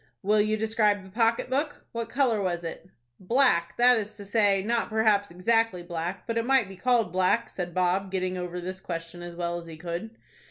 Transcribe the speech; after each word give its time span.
"Will 0.23 0.41
you 0.41 0.57
describe 0.57 1.03
the 1.03 1.11
pocket 1.11 1.47
book? 1.47 1.85
What 1.91 2.09
color 2.09 2.41
was 2.41 2.63
it?" 2.63 2.89
"Black, 3.19 3.77
that 3.77 3.97
is 3.97 4.17
to 4.17 4.25
say, 4.25 4.63
not 4.63 4.89
perhaps 4.89 5.29
exactly 5.29 5.83
black, 5.83 6.25
but 6.25 6.39
it 6.39 6.43
might 6.43 6.67
be 6.67 6.75
called 6.75 7.13
black," 7.13 7.51
said 7.51 7.75
Bob, 7.75 8.09
getting 8.09 8.35
over 8.35 8.59
this 8.59 8.81
question 8.81 9.21
as 9.21 9.35
well 9.35 9.59
as 9.59 9.67
he 9.67 9.77
could. 9.77 10.17